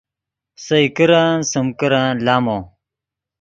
سئے 0.65 0.81
کرن 0.95 1.33
سیم 1.51 1.67
کرن 1.79 2.07
لامو 2.25 2.57